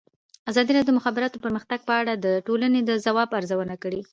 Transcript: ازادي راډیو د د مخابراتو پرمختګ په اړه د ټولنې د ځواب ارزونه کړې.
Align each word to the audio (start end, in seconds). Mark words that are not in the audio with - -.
ازادي 0.51 0.71
راډیو 0.73 0.87
د 0.89 0.93
د 0.95 0.97
مخابراتو 0.99 1.41
پرمختګ 1.45 1.79
په 1.87 1.93
اړه 2.01 2.13
د 2.17 2.27
ټولنې 2.47 2.81
د 2.83 2.91
ځواب 3.05 3.29
ارزونه 3.39 3.75
کړې. 3.83 4.01